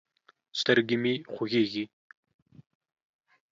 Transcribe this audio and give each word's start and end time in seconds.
سترګې 0.59 0.97
مې 1.03 1.13
خوږېږي. 1.33 1.85